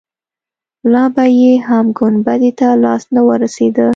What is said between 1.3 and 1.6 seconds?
يې